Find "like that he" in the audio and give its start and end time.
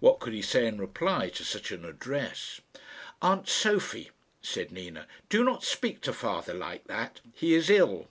6.54-7.52